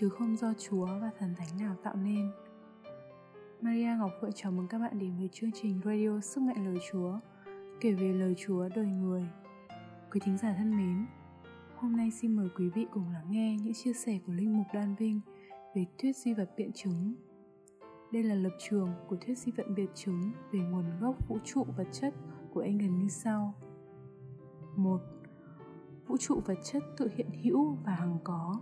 [0.00, 2.30] chứ không do Chúa và thần thánh nào tạo nên.
[3.60, 6.78] Maria Ngọc Phượng chào mừng các bạn đến với chương trình radio Sức mạnh lời
[6.92, 7.18] Chúa,
[7.80, 9.26] kể về lời Chúa đời người.
[10.12, 11.06] Quý thính giả thân mến,
[11.76, 14.66] hôm nay xin mời quý vị cùng lắng nghe những chia sẻ của Linh Mục
[14.74, 15.20] Đan Vinh
[15.74, 17.14] về thuyết di vật biện chứng.
[18.12, 21.64] Đây là lập trường của thuyết di vật biện chứng về nguồn gốc vũ trụ
[21.76, 22.14] vật chất
[22.54, 23.54] của anh gần như sau.
[24.76, 25.00] 1.
[26.06, 28.60] Vũ trụ vật chất tự hiện hữu và hằng có.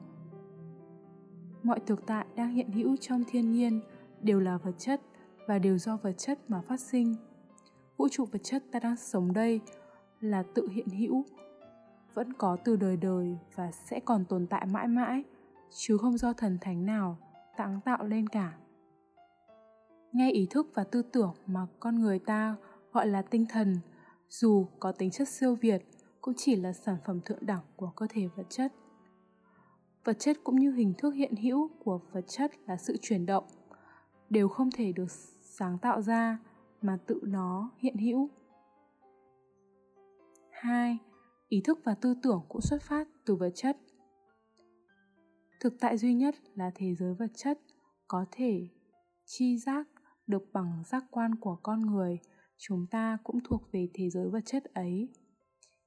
[1.63, 3.81] Mọi thực tại đang hiện hữu trong thiên nhiên
[4.21, 5.01] đều là vật chất
[5.47, 7.15] và đều do vật chất mà phát sinh.
[7.97, 9.61] Vũ trụ vật chất ta đang sống đây
[10.21, 11.25] là tự hiện hữu,
[12.15, 15.25] vẫn có từ đời đời và sẽ còn tồn tại mãi mãi,
[15.71, 17.19] chứ không do thần thánh nào
[17.57, 18.59] táng tạo lên cả.
[20.13, 22.57] Ngay ý thức và tư tưởng mà con người ta
[22.93, 23.77] gọi là tinh thần,
[24.29, 25.83] dù có tính chất siêu việt,
[26.21, 28.73] cũng chỉ là sản phẩm thượng đẳng của cơ thể vật chất.
[30.09, 33.45] Vật chất cũng như hình thức hiện hữu của vật chất là sự chuyển động,
[34.31, 36.39] đều không thể được sáng tạo ra
[36.83, 38.31] mà tự nó hiện hữu.
[40.51, 40.99] 2.
[41.49, 43.77] Ý thức và tư tưởng cũng xuất phát từ vật chất.
[45.61, 47.59] Thực tại duy nhất là thế giới vật chất
[48.07, 48.69] có thể
[49.25, 49.89] chi giác
[50.27, 52.19] được bằng giác quan của con người,
[52.59, 55.09] chúng ta cũng thuộc về thế giới vật chất ấy.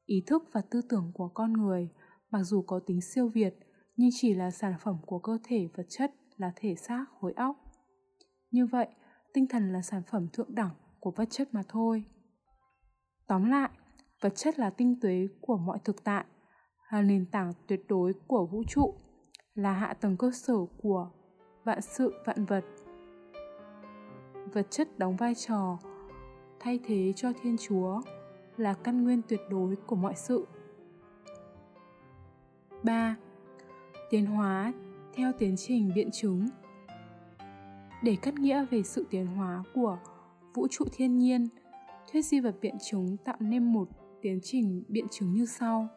[0.05, 1.89] Ý thức và tư tưởng của con người,
[2.31, 3.53] mặc dù có tính siêu việt,
[4.01, 7.55] nhưng chỉ là sản phẩm của cơ thể vật chất là thể xác khối óc.
[8.51, 8.87] Như vậy,
[9.33, 12.03] tinh thần là sản phẩm thượng đẳng của vật chất mà thôi.
[13.27, 13.69] Tóm lại,
[14.21, 16.25] vật chất là tinh tuế của mọi thực tại,
[16.91, 18.93] là nền tảng tuyệt đối của vũ trụ,
[19.53, 21.11] là hạ tầng cơ sở của
[21.63, 22.65] vạn sự vạn vật.
[24.53, 25.79] Vật chất đóng vai trò
[26.59, 28.01] thay thế cho Thiên Chúa,
[28.57, 30.47] là căn nguyên tuyệt đối của mọi sự.
[32.83, 33.15] 3.
[34.11, 34.73] Tiến hóa
[35.13, 36.45] theo tiến trình biện chứng
[38.03, 39.97] để cắt nghĩa về sự tiến hóa của
[40.53, 41.47] vũ trụ thiên nhiên,
[42.11, 43.87] thuyết di vật biện chứng tạo nên một
[44.21, 45.87] tiến trình biện chứng như sau.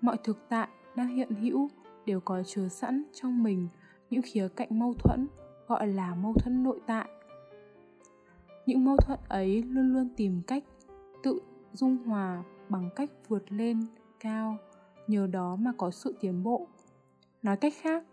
[0.00, 1.68] Mọi thực tại đang hiện hữu
[2.06, 3.68] đều có chứa sẵn trong mình
[4.10, 5.28] những khía cạnh mâu thuẫn
[5.68, 7.08] gọi là mâu thuẫn nội tại.
[8.66, 10.64] Những mâu thuẫn ấy luôn luôn tìm cách
[11.22, 11.40] tự
[11.72, 13.80] dung hòa bằng cách vượt lên
[14.20, 14.56] cao,
[15.06, 16.68] nhờ đó mà có sự tiến bộ.
[17.42, 18.04] Nói cách khác,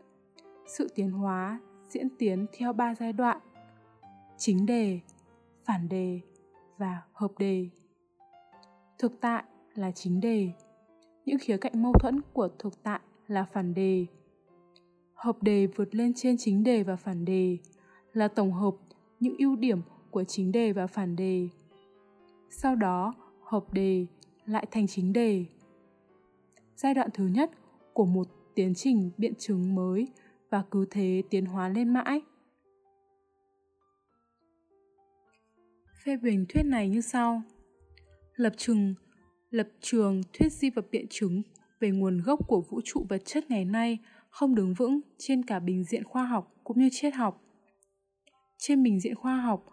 [0.68, 1.60] sự tiến hóa
[1.90, 3.40] diễn tiến theo ba giai đoạn
[4.38, 5.00] chính đề
[5.66, 6.22] phản đề
[6.78, 7.70] và hợp đề.
[8.98, 9.44] Thực tại
[9.76, 10.52] là chính đề
[11.26, 14.06] những khía cạnh mâu thuẫn của thực tại là phản đề.
[15.14, 17.58] Hợp đề vượt lên trên chính đề và phản đề
[18.14, 18.76] là tổng hợp
[19.20, 19.82] những ưu điểm
[20.12, 21.50] của chính đề và phản đề.
[22.50, 23.14] Sau đó
[23.44, 24.06] hợp đề
[24.46, 25.46] lại thành chính đề.
[26.76, 27.52] Giai đoạn thứ nhất
[27.94, 28.28] của một
[28.60, 30.08] tiến trình biện chứng mới
[30.50, 32.22] và cứ thế tiến hóa lên mãi.
[36.06, 37.42] Phê bình thuyết này như sau.
[38.36, 38.94] Lập trường
[39.50, 41.42] lập trường thuyết di vật biện chứng
[41.80, 43.98] về nguồn gốc của vũ trụ vật chất ngày nay
[44.30, 47.42] không đứng vững trên cả bình diện khoa học cũng như triết học.
[48.58, 49.66] Trên bình diện khoa học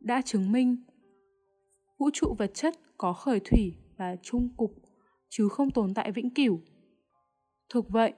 [0.00, 0.76] đã chứng minh
[1.98, 4.74] vũ trụ vật chất có khởi thủy và trung cục
[5.28, 6.60] chứ không tồn tại vĩnh cửu.
[7.68, 8.12] Thực vậy,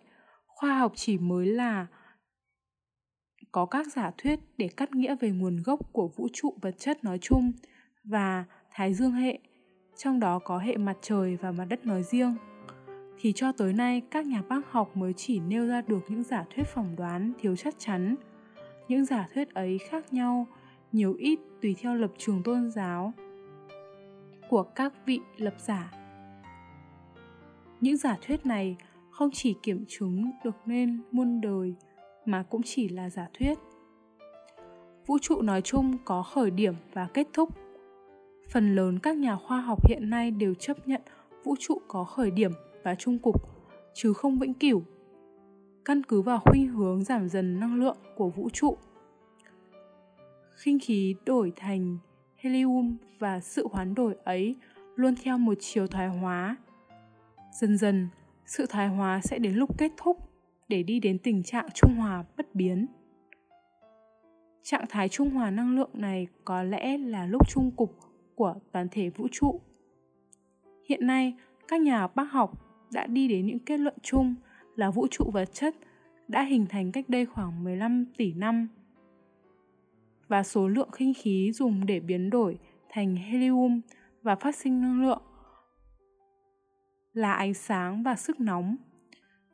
[0.57, 1.87] khoa học chỉ mới là
[3.53, 7.05] có các giả thuyết để cắt nghĩa về nguồn gốc của vũ trụ vật chất
[7.05, 7.53] nói chung
[8.05, 9.39] và thái dương hệ,
[9.97, 12.37] trong đó có hệ mặt trời và mặt đất nói riêng.
[13.21, 16.45] Thì cho tới nay các nhà bác học mới chỉ nêu ra được những giả
[16.55, 18.17] thuyết phỏng đoán thiếu chắc chắn.
[18.89, 20.47] Những giả thuyết ấy khác nhau,
[20.93, 23.13] nhiều ít tùy theo lập trường tôn giáo
[24.49, 25.93] của các vị lập giả.
[27.81, 28.77] Những giả thuyết này
[29.17, 31.75] không chỉ kiểm chứng được nên muôn đời
[32.25, 33.59] mà cũng chỉ là giả thuyết.
[35.07, 37.49] Vũ trụ nói chung có khởi điểm và kết thúc.
[38.49, 41.01] Phần lớn các nhà khoa học hiện nay đều chấp nhận
[41.45, 42.53] vũ trụ có khởi điểm
[42.85, 43.43] và trung cục,
[43.95, 44.83] chứ không vĩnh cửu.
[45.85, 48.77] Căn cứ vào khuynh hướng giảm dần năng lượng của vũ trụ,
[50.57, 51.99] khinh khí đổi thành
[52.37, 54.57] helium và sự hoán đổi ấy
[54.97, 56.57] luôn theo một chiều thoái hóa.
[57.61, 58.09] Dần dần
[58.47, 60.17] sự thoái hóa sẽ đến lúc kết thúc
[60.69, 62.87] để đi đến tình trạng trung hòa bất biến.
[64.63, 67.99] Trạng thái trung hòa năng lượng này có lẽ là lúc trung cục
[68.35, 69.61] của toàn thể vũ trụ.
[70.89, 71.35] Hiện nay,
[71.69, 72.53] các nhà bác học
[72.93, 74.35] đã đi đến những kết luận chung
[74.77, 75.75] là vũ trụ vật chất
[76.29, 78.69] đã hình thành cách đây khoảng 15 tỷ năm
[80.29, 82.59] và số lượng khinh khí dùng để biến đổi
[82.89, 83.81] thành helium
[84.23, 85.23] và phát sinh năng lượng
[87.17, 88.77] là ánh sáng và sức nóng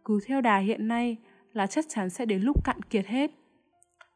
[0.05, 1.17] cứ theo đà hiện nay
[1.53, 3.31] là chắc chắn sẽ đến lúc cạn kiệt hết.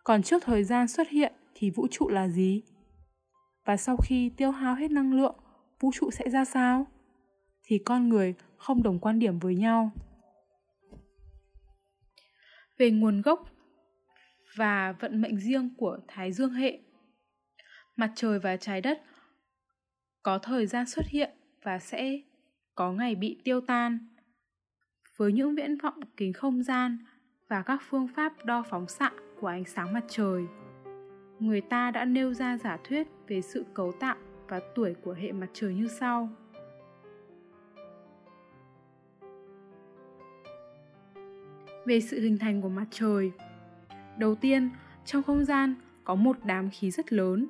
[0.04, 2.62] Còn trước thời gian xuất hiện thì vũ trụ là gì?
[3.64, 5.36] Và sau khi tiêu hao hết năng lượng,
[5.80, 6.86] vũ trụ sẽ ra sao?
[7.64, 9.90] Thì con người không đồng quan điểm với nhau.
[12.78, 13.50] Về nguồn gốc
[14.56, 16.78] và vận mệnh riêng của Thái Dương hệ,
[17.96, 19.02] mặt trời và trái đất
[20.22, 21.30] có thời gian xuất hiện
[21.62, 22.20] và sẽ
[22.76, 23.98] có ngày bị tiêu tan.
[25.16, 26.98] Với những viễn vọng kính không gian
[27.48, 30.42] và các phương pháp đo phóng xạ của ánh sáng mặt trời,
[31.40, 34.16] người ta đã nêu ra giả thuyết về sự cấu tạo
[34.48, 36.28] và tuổi của hệ mặt trời như sau.
[41.86, 43.32] Về sự hình thành của mặt trời,
[44.18, 44.70] đầu tiên,
[45.04, 45.74] trong không gian
[46.04, 47.46] có một đám khí rất lớn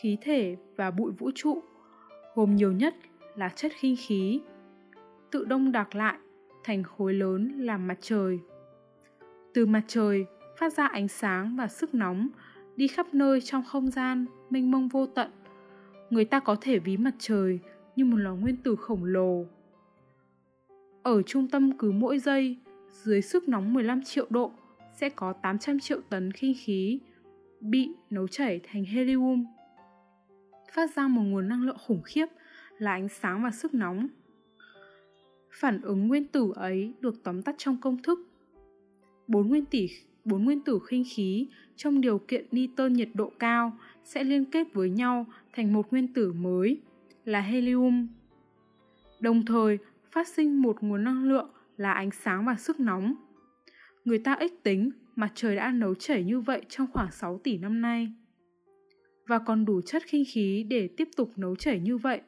[0.00, 1.62] khí thể và bụi vũ trụ
[2.38, 2.94] gồm nhiều nhất
[3.36, 4.40] là chất khinh khí,
[5.30, 6.18] tự đông đặc lại
[6.64, 8.38] thành khối lớn làm mặt trời.
[9.54, 10.24] Từ mặt trời
[10.58, 12.28] phát ra ánh sáng và sức nóng
[12.76, 15.30] đi khắp nơi trong không gian mênh mông vô tận.
[16.10, 17.58] Người ta có thể ví mặt trời
[17.96, 19.44] như một lò nguyên tử khổng lồ.
[21.02, 22.56] Ở trung tâm cứ mỗi giây,
[23.04, 24.52] dưới sức nóng 15 triệu độ
[24.96, 26.98] sẽ có 800 triệu tấn khinh khí
[27.60, 29.44] bị nấu chảy thành helium
[30.72, 32.26] phát ra một nguồn năng lượng khủng khiếp,
[32.78, 34.08] là ánh sáng và sức nóng.
[35.50, 38.18] Phản ứng nguyên tử ấy được tóm tắt trong công thức.
[39.26, 39.88] Bốn nguyên tỷ
[40.24, 44.72] bốn nguyên tử khinh khí trong điều kiện nitơ nhiệt độ cao sẽ liên kết
[44.72, 46.80] với nhau thành một nguyên tử mới,
[47.24, 48.08] là helium.
[49.20, 49.78] Đồng thời,
[50.10, 53.14] phát sinh một nguồn năng lượng là ánh sáng và sức nóng.
[54.04, 57.58] Người ta ích tính mặt trời đã nấu chảy như vậy trong khoảng 6 tỷ
[57.58, 58.12] năm nay
[59.28, 62.20] và còn đủ chất khinh khí để tiếp tục nấu chảy như vậy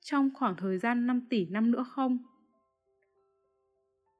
[0.00, 2.18] trong khoảng thời gian 5 tỷ năm nữa không?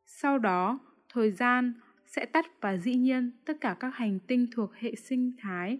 [0.07, 1.73] Sau đó, thời gian
[2.07, 5.79] sẽ tắt và dĩ nhiên tất cả các hành tinh thuộc hệ sinh thái.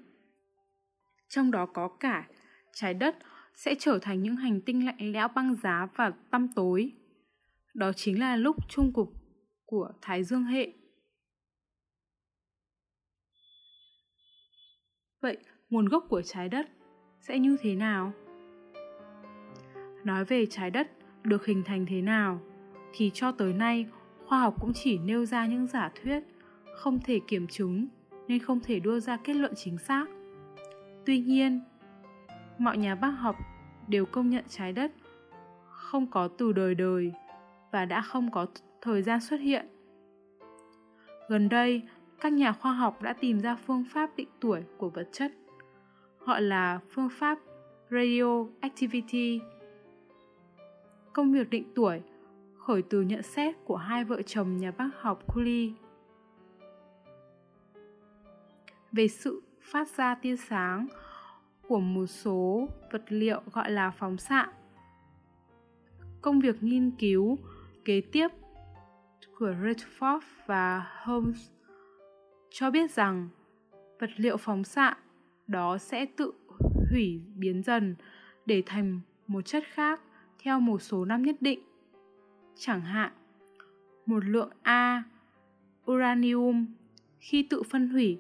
[1.29, 2.29] Trong đó có cả
[2.73, 3.17] trái đất
[3.55, 6.93] sẽ trở thành những hành tinh lạnh lẽo băng giá và tăm tối.
[7.75, 9.13] Đó chính là lúc trung cục
[9.67, 10.73] của Thái Dương hệ.
[15.21, 15.37] Vậy
[15.71, 16.69] nguồn gốc của trái đất
[17.21, 18.13] sẽ như thế nào?
[20.05, 20.91] Nói về trái đất
[21.23, 22.41] được hình thành thế nào
[22.93, 23.87] thì cho tới nay,
[24.27, 26.23] khoa học cũng chỉ nêu ra những giả thuyết
[26.77, 27.87] không thể kiểm chứng
[28.29, 30.07] nên không thể đưa ra kết luận chính xác.
[31.07, 31.61] Tuy nhiên,
[32.59, 33.37] mọi nhà bác học
[33.89, 34.93] đều công nhận trái đất
[35.71, 37.13] không có từ đời đời
[37.73, 38.47] và đã không có
[38.81, 39.67] thời gian xuất hiện.
[41.29, 41.83] Gần đây,
[42.21, 45.33] các nhà khoa học đã tìm ra phương pháp định tuổi của vật chất
[46.29, 47.39] gọi là phương pháp
[47.91, 49.41] radioactivity.
[51.13, 52.03] Công việc định tuổi,
[52.59, 55.73] khởi từ nhận xét của hai vợ chồng nhà bác học Cooley
[58.93, 60.87] về sự phát ra tia sáng
[61.69, 64.53] của một số vật liệu gọi là phóng xạ.
[66.23, 67.39] Công việc nghiên cứu,
[67.85, 68.29] kế tiếp
[69.39, 71.51] của Rutherford và Holmes
[72.51, 73.29] cho biết rằng
[74.01, 74.97] vật liệu phóng xạ
[75.49, 76.33] đó sẽ tự
[76.91, 77.95] hủy biến dần
[78.47, 80.01] để thành một chất khác
[80.43, 81.61] theo một số năm nhất định.
[82.57, 83.13] Chẳng hạn,
[84.07, 85.03] một lượng A
[85.91, 86.67] uranium
[87.19, 88.19] khi tự phân hủy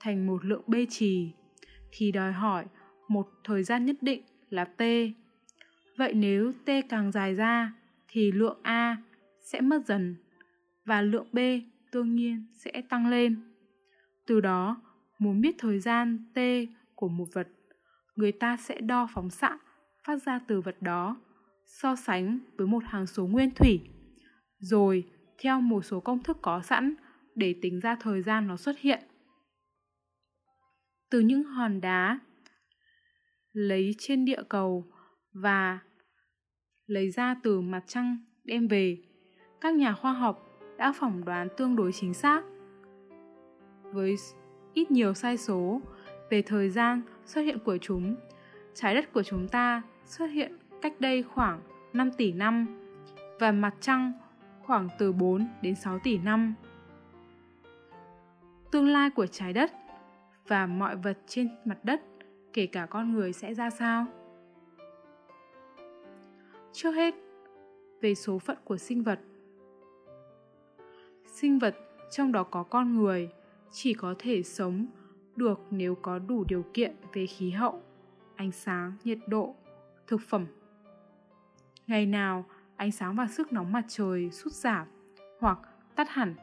[0.00, 1.30] thành một lượng B trì
[1.90, 2.64] thì đòi hỏi
[3.08, 4.82] một thời gian nhất định là T.
[5.96, 7.72] Vậy nếu T càng dài ra
[8.08, 8.96] thì lượng A
[9.40, 10.16] sẽ mất dần
[10.84, 11.38] và lượng B
[11.92, 13.40] đương nhiên sẽ tăng lên.
[14.26, 14.82] Từ đó,
[15.20, 16.38] Muốn biết thời gian t
[16.94, 17.48] của một vật,
[18.16, 19.58] người ta sẽ đo phóng xạ
[20.04, 21.16] phát ra từ vật đó,
[21.66, 23.80] so sánh với một hàng số nguyên thủy,
[24.58, 26.94] rồi theo một số công thức có sẵn
[27.34, 29.02] để tính ra thời gian nó xuất hiện.
[31.10, 32.18] Từ những hòn đá
[33.52, 34.92] lấy trên địa cầu
[35.32, 35.78] và
[36.86, 38.98] lấy ra từ mặt trăng đem về,
[39.60, 42.42] các nhà khoa học đã phỏng đoán tương đối chính xác.
[43.82, 44.16] Với
[44.74, 45.80] ít nhiều sai số
[46.30, 48.14] về thời gian xuất hiện của chúng.
[48.74, 51.60] Trái đất của chúng ta xuất hiện cách đây khoảng
[51.92, 52.66] 5 tỷ năm
[53.40, 54.12] và mặt trăng
[54.62, 56.54] khoảng từ 4 đến 6 tỷ năm.
[58.70, 59.72] Tương lai của trái đất
[60.48, 62.02] và mọi vật trên mặt đất,
[62.52, 64.06] kể cả con người sẽ ra sao?
[66.72, 67.14] Trước hết,
[68.00, 69.20] về số phận của sinh vật.
[71.26, 71.76] Sinh vật
[72.10, 73.30] trong đó có con người
[73.72, 74.86] chỉ có thể sống
[75.36, 77.82] được nếu có đủ điều kiện về khí hậu,
[78.36, 79.54] ánh sáng, nhiệt độ,
[80.06, 80.46] thực phẩm.
[81.86, 82.44] Ngày nào,
[82.80, 84.86] ánh sáng và sức nóng mặt trời sút giảm
[85.40, 85.58] hoặc
[85.94, 86.34] tắt hẳn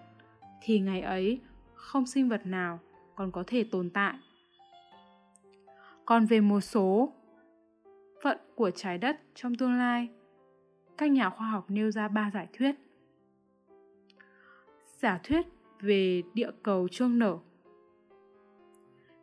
[0.62, 1.42] thì ngày ấy
[1.74, 2.80] không sinh vật nào
[3.16, 4.18] còn có thể tồn tại
[6.06, 7.14] còn về một số
[8.24, 10.10] phận của trái đất trong tương lai
[10.98, 12.76] các nhà khoa học nêu ra ba giải thuyết
[15.00, 15.48] giả thuyết
[15.82, 17.38] về địa cầu trương nở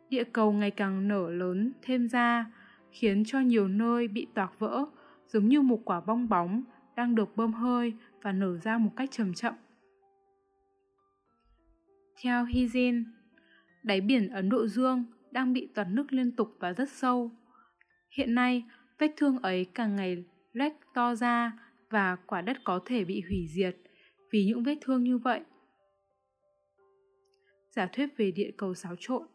[0.09, 2.51] địa cầu ngày càng nở lớn thêm ra
[2.91, 4.85] khiến cho nhiều nơi bị toạc vỡ
[5.27, 6.63] giống như một quả bong bóng
[6.95, 9.53] đang được bơm hơi và nở ra một cách chậm chậm
[12.21, 13.03] theo Hizin,
[13.83, 17.31] đáy biển Ấn Độ Dương đang bị toạt nước liên tục và rất sâu.
[18.09, 18.63] Hiện nay,
[18.99, 21.51] vết thương ấy càng ngày lách to ra
[21.89, 23.77] và quả đất có thể bị hủy diệt
[24.31, 25.41] vì những vết thương như vậy.
[27.75, 29.27] Giả thuyết về địa cầu xáo trộn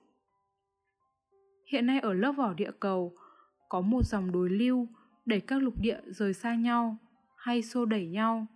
[1.67, 3.17] Hiện nay ở lớp vỏ địa cầu
[3.69, 4.89] có một dòng đối lưu
[5.27, 6.97] đẩy các lục địa rời xa nhau
[7.37, 8.47] hay xô đẩy nhau.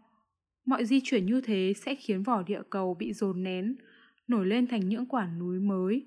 [0.67, 3.77] Mọi di chuyển như thế sẽ khiến vỏ địa cầu bị dồn nén,
[4.29, 6.07] nổi lên thành những quả núi mới,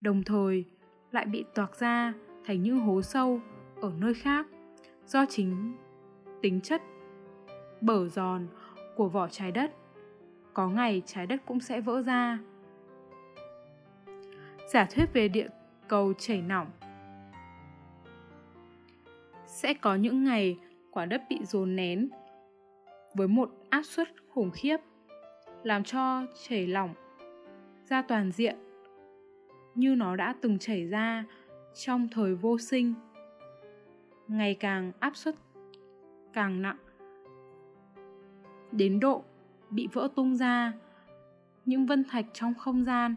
[0.00, 0.64] đồng thời
[1.10, 3.40] lại bị toạc ra thành những hố sâu
[3.82, 4.46] ở nơi khác
[5.06, 5.72] do chính
[6.42, 6.82] tính chất
[7.80, 8.46] bở giòn
[8.96, 9.72] của vỏ trái đất.
[10.54, 12.38] Có ngày trái đất cũng sẽ vỡ ra.
[14.66, 15.48] Giả thuyết về địa
[15.88, 16.70] cầu chảy nỏng.
[19.46, 20.58] Sẽ có những ngày
[20.90, 22.08] quả đất bị dồn nén
[23.14, 24.76] với một áp suất khủng khiếp,
[25.62, 26.94] làm cho chảy lỏng
[27.88, 28.56] ra toàn diện
[29.74, 31.24] như nó đã từng chảy ra
[31.74, 32.94] trong thời vô sinh.
[34.28, 35.34] Ngày càng áp suất
[36.32, 36.76] càng nặng,
[38.72, 39.24] đến độ
[39.70, 40.72] bị vỡ tung ra,
[41.64, 43.14] những vân thạch trong không gian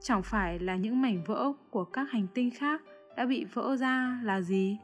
[0.00, 2.82] chẳng phải là những mảnh vỡ của các hành tinh khác
[3.16, 4.78] đã bị vỡ ra là gì?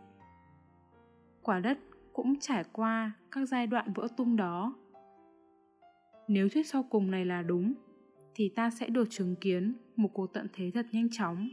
[1.43, 1.79] Quả đất
[2.13, 4.75] cũng trải qua các giai đoạn vỡ tung đó.
[6.29, 7.75] Nếu thuyết sau cùng này là đúng,
[8.35, 11.49] thì ta sẽ được chứng kiến một cuộc tận thế thật nhanh chóng.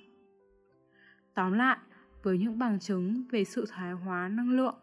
[1.33, 1.77] Tóm lại,
[2.23, 4.75] với những bằng chứng về sự thoái hóa năng lượng,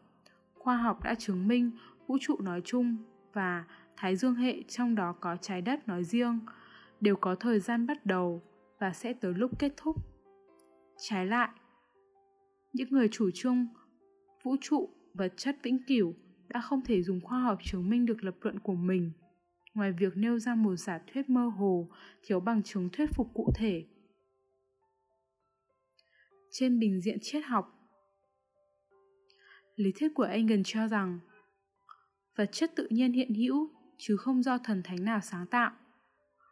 [0.55, 1.71] khoa học đã chứng minh
[2.07, 2.97] vũ trụ nói chung
[3.33, 3.65] và
[3.97, 6.39] thái dương hệ trong đó có trái đất nói riêng
[7.01, 8.43] đều có thời gian bắt đầu
[8.81, 9.97] và sẽ tới lúc kết thúc.
[10.99, 11.49] Trái lại,
[12.73, 13.67] những người chủ trương,
[14.43, 16.15] vũ trụ vật chất vĩnh cửu
[16.49, 19.13] đã không thể dùng khoa học chứng minh được lập luận của mình.
[19.75, 21.89] Ngoài việc nêu ra một giả thuyết mơ hồ
[22.23, 23.85] thiếu bằng chứng thuyết phục cụ thể.
[26.51, 27.81] Trên bình diện triết học,
[29.77, 31.19] lý thuyết của Engel cho rằng
[32.37, 35.73] vật chất tự nhiên hiện hữu chứ không do thần thánh nào sáng tạo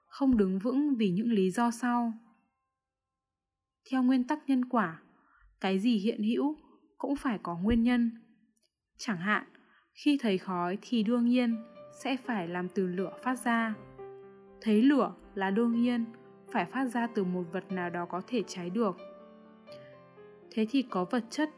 [0.09, 2.13] không đứng vững vì những lý do sau.
[3.91, 5.03] Theo nguyên tắc nhân quả,
[5.61, 6.57] cái gì hiện hữu
[6.99, 8.11] cũng phải có nguyên nhân.
[8.99, 9.45] Chẳng hạn,
[9.93, 11.57] khi thấy khói thì đương nhiên
[12.03, 13.75] sẽ phải làm từ lửa phát ra.
[14.61, 16.05] Thấy lửa là đương nhiên
[16.53, 18.97] phải phát ra từ một vật nào đó có thể cháy được.
[20.51, 21.51] Thế thì có vật chất,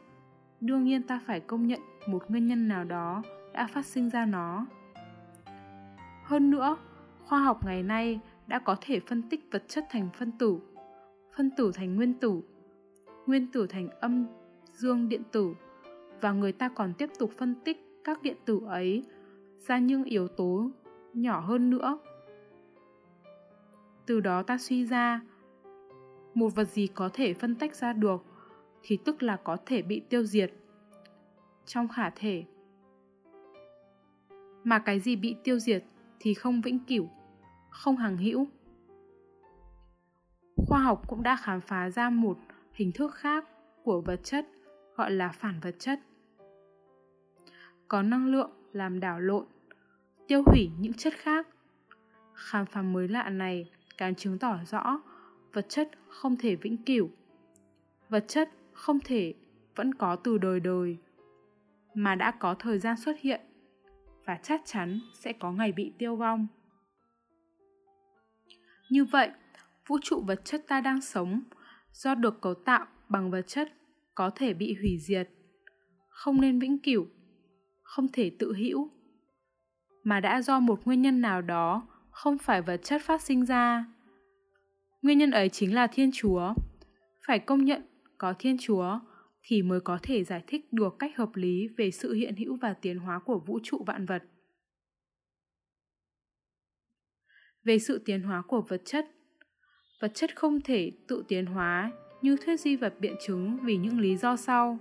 [0.61, 4.25] đương nhiên ta phải công nhận một nguyên nhân nào đó đã phát sinh ra
[4.25, 4.65] nó.
[6.23, 6.77] Hơn nữa,
[7.25, 8.19] khoa học ngày nay
[8.51, 10.59] đã có thể phân tích vật chất thành phân tử
[11.37, 12.41] phân tử thành nguyên tử
[13.25, 14.25] nguyên tử thành âm,
[14.73, 15.53] dương điện tử,
[16.21, 19.03] và người ta còn tiếp tục phân tích các điện tử ấy
[19.67, 20.69] ra những yếu tố
[21.13, 21.99] nhỏ hơn nữa.
[24.05, 25.21] Từ đó ta suy ra,
[26.33, 28.25] một vật gì có thể phân tách ra được
[28.83, 30.51] thì tức là có thể bị tiêu diệt.
[31.65, 32.43] Trong khả thể,
[34.63, 35.83] mà cái gì bị tiêu diệt
[36.19, 37.09] thì không vĩnh cửu
[37.71, 38.47] không hằng hữu.
[40.55, 42.37] Khoa học cũng đã khám phá ra một
[42.73, 43.45] hình thức khác
[43.83, 44.47] của vật chất,
[44.95, 45.99] gọi là phản vật chất.
[47.87, 49.45] Có năng lượng làm đảo lộn,
[50.27, 51.47] tiêu hủy những chất khác.
[52.33, 55.01] Khám phá mới lạ này càng chứng tỏ rõ
[55.53, 57.09] vật chất không thể vĩnh cửu,
[58.09, 59.33] vật chất không thể
[59.75, 60.97] vẫn có từ đời đời,
[61.93, 63.41] mà đã có thời gian xuất hiện
[64.25, 66.47] và chắc chắn sẽ có ngày bị tiêu vong
[68.91, 69.29] như vậy,
[69.87, 71.41] vũ trụ vật chất ta đang sống
[71.91, 73.73] do được cấu tạo bằng vật chất
[74.15, 75.29] có thể bị hủy diệt,
[76.09, 77.05] không nên vĩnh cửu,
[77.83, 78.89] không thể tự hữu.
[80.03, 83.85] Mà đã do một nguyên nhân nào đó không phải vật chất phát sinh ra.
[85.01, 86.53] Nguyên nhân ấy chính là thiên chúa.
[87.27, 87.81] Phải công nhận
[88.17, 88.99] có thiên chúa
[89.43, 92.73] thì mới có thể giải thích được cách hợp lý về sự hiện hữu và
[92.73, 94.23] tiến hóa của vũ trụ vạn vật.
[97.63, 99.05] Về sự tiến hóa của vật chất.
[100.01, 101.91] Vật chất không thể tự tiến hóa
[102.21, 104.77] như thuyết di vật biện chứng vì những lý do sau.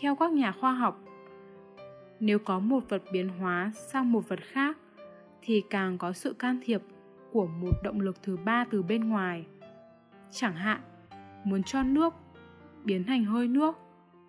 [0.00, 1.04] Theo các nhà khoa học,
[2.20, 4.78] nếu có một vật biến hóa sang một vật khác
[5.42, 6.82] thì càng có sự can thiệp
[7.32, 9.46] của một động lực thứ ba từ bên ngoài.
[10.30, 10.80] Chẳng hạn,
[11.44, 12.14] muốn cho nước
[12.84, 13.76] biến thành hơi nước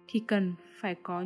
[0.08, 1.24] thì cần phải có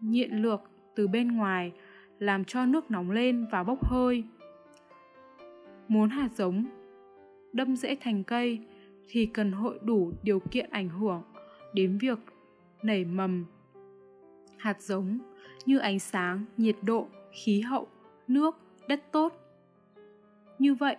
[0.00, 0.60] nhiện lược
[0.96, 1.72] từ bên ngoài
[2.18, 4.24] làm cho nước nóng lên và bốc hơi
[5.88, 6.64] muốn hạt giống
[7.52, 8.60] đâm rễ thành cây
[9.08, 11.22] thì cần hội đủ điều kiện ảnh hưởng
[11.74, 12.18] đến việc
[12.82, 13.44] nảy mầm
[14.58, 15.18] hạt giống
[15.66, 17.86] như ánh sáng, nhiệt độ, khí hậu,
[18.28, 18.56] nước,
[18.88, 19.32] đất tốt.
[20.58, 20.96] Như vậy,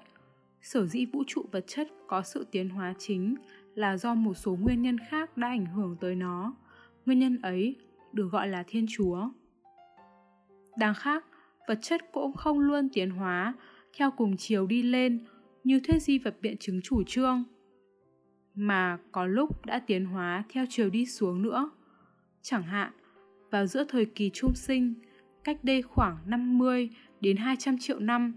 [0.62, 3.36] sở dĩ vũ trụ vật chất có sự tiến hóa chính
[3.75, 6.53] là do một số nguyên nhân khác đã ảnh hưởng tới nó.
[7.05, 7.75] Nguyên nhân ấy
[8.13, 9.29] được gọi là thiên chúa.
[10.77, 11.25] Đáng khác,
[11.67, 13.53] vật chất cũng không luôn tiến hóa
[14.00, 15.20] theo cùng chiều đi lên
[15.63, 17.44] như thuyết di vật biện chứng chủ trương
[18.56, 21.70] mà có lúc đã tiến hóa theo chiều đi xuống nữa.
[22.41, 22.91] Chẳng hạn,
[23.51, 24.94] vào giữa thời kỳ trung sinh,
[25.44, 26.89] cách đây khoảng 50
[27.22, 28.34] đến 200 triệu năm,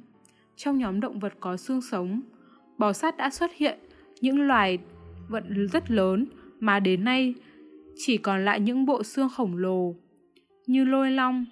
[0.57, 2.21] trong nhóm động vật có xương sống,
[2.79, 3.79] bò sát đã xuất hiện
[4.21, 4.79] những loài
[5.29, 6.27] vật rất lớn
[6.61, 7.35] mà đến nay
[7.97, 9.95] chỉ còn lại những bộ xương khổng lồ
[10.67, 11.47] như lôi long,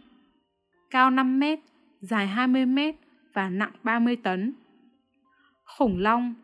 [0.91, 1.59] cao 5 mét,
[2.01, 2.97] dài 20 mét
[3.33, 4.53] và nặng 30 tấn.
[5.65, 6.35] Khủng long,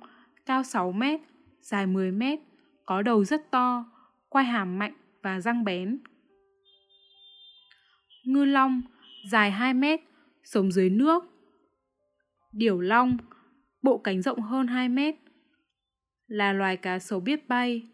[0.46, 1.20] cao 6 mét,
[1.60, 2.40] dài 10 mét,
[2.86, 3.84] có đầu rất to,
[4.28, 5.98] quai hàm mạnh và răng bén.
[8.24, 8.82] Ngư long,
[9.30, 10.00] dài 2 mét,
[10.44, 11.24] sống dưới nước.
[12.52, 13.16] Điểu long,
[13.82, 15.14] bộ cánh rộng hơn 2 mét,
[16.26, 17.88] là loài cá sấu biết bay.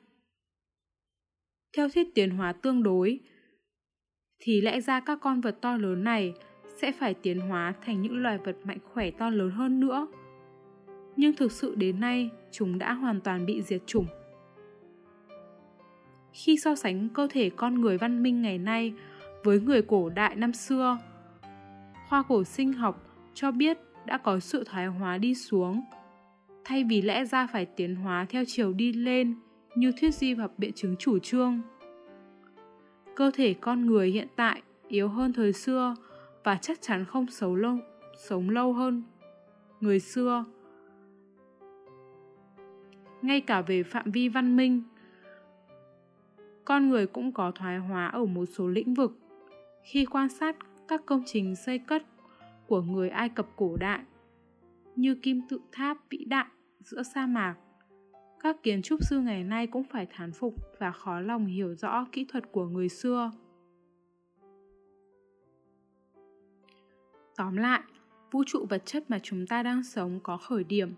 [1.77, 3.21] Theo thuyết tiến hóa tương đối,
[4.39, 6.35] thì lẽ ra các con vật to lớn này
[6.81, 10.07] sẽ phải tiến hóa thành những loài vật mạnh khỏe to lớn hơn nữa.
[11.17, 14.07] Nhưng thực sự đến nay, chúng đã hoàn toàn bị diệt chủng.
[16.33, 18.93] Khi so sánh cơ thể con người văn minh ngày nay
[19.45, 20.99] với người cổ đại năm xưa,
[22.09, 25.83] khoa cổ sinh học cho biết đã có sự thoái hóa đi xuống.
[26.65, 29.35] Thay vì lẽ ra phải tiến hóa theo chiều đi lên
[29.75, 31.61] như thuyết di hoặc biện chứng chủ trương.
[33.17, 35.95] Cơ thể con người hiện tại yếu hơn thời xưa
[36.45, 37.79] và chắc chắn không sống lâu,
[38.17, 39.03] sống lâu hơn
[39.81, 40.45] người xưa.
[43.23, 44.83] Ngay cả về phạm vi văn minh,
[46.65, 49.19] con người cũng có thoái hóa ở một số lĩnh vực.
[49.83, 50.57] Khi quan sát
[50.89, 52.03] các công trình xây cất
[52.67, 54.01] của người Ai Cập cổ đại,
[54.97, 56.47] như kim tự tháp vĩ đại
[56.81, 57.57] giữa sa mạc,
[58.41, 62.07] các kiến trúc sư ngày nay cũng phải thán phục và khó lòng hiểu rõ
[62.13, 63.31] kỹ thuật của người xưa.
[67.43, 67.81] Tóm lại,
[68.31, 70.95] vũ trụ vật chất mà chúng ta đang sống có khởi điểm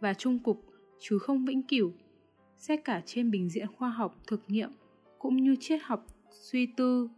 [0.00, 0.64] và trung cục
[1.00, 1.92] chứ không vĩnh cửu.
[2.56, 4.70] Xét cả trên bình diện khoa học thực nghiệm
[5.18, 7.08] cũng như triết học suy tư.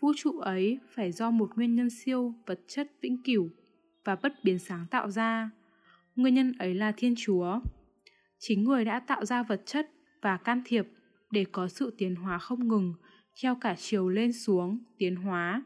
[0.00, 3.48] Vũ trụ ấy phải do một nguyên nhân siêu vật chất vĩnh cửu
[4.04, 5.50] và bất biến sáng tạo ra.
[6.16, 7.60] Nguyên nhân ấy là Thiên Chúa.
[8.38, 9.90] Chính người đã tạo ra vật chất
[10.22, 10.88] và can thiệp
[11.30, 12.94] để có sự tiến hóa không ngừng
[13.42, 15.62] theo cả chiều lên xuống tiến hóa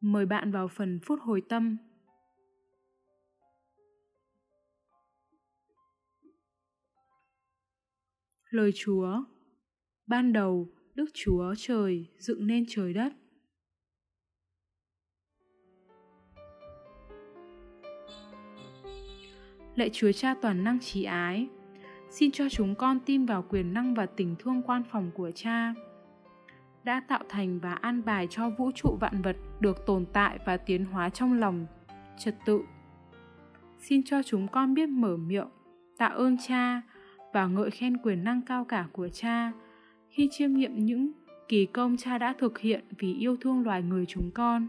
[0.00, 1.76] Mời bạn vào phần phút hồi tâm.
[8.50, 9.24] Lời Chúa
[10.06, 13.12] Ban đầu, Đức Chúa Trời dựng nên trời đất.
[19.74, 21.48] Lạy Chúa Cha toàn năng trí ái,
[22.10, 25.74] xin cho chúng con tin vào quyền năng và tình thương quan phòng của Cha
[26.84, 30.56] đã tạo thành và an bài cho vũ trụ vạn vật được tồn tại và
[30.56, 31.66] tiến hóa trong lòng.
[32.18, 32.62] Trật tự.
[33.78, 35.48] Xin cho chúng con biết mở miệng,
[35.98, 36.82] tạ ơn cha
[37.32, 39.52] và ngợi khen quyền năng cao cả của cha.
[40.08, 41.12] Khi chiêm nghiệm những
[41.48, 44.66] kỳ công cha đã thực hiện vì yêu thương loài người chúng con.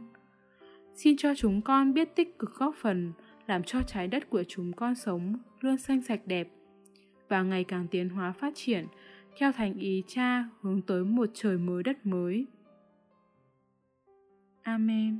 [0.95, 3.13] Xin cho chúng con biết tích cực góp phần
[3.47, 6.47] làm cho trái đất của chúng con sống luôn xanh sạch đẹp
[7.29, 8.85] và ngày càng tiến hóa phát triển
[9.37, 12.47] theo thành ý cha, hướng tới một trời mới đất mới.
[14.61, 15.19] Amen.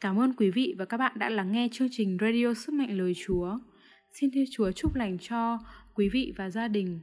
[0.00, 2.98] Cảm ơn quý vị và các bạn đã lắng nghe chương trình Radio Sức Mạnh
[2.98, 3.58] Lời Chúa.
[4.12, 5.58] Xin Thiên Chúa chúc lành cho
[5.94, 7.00] quý vị và gia đình.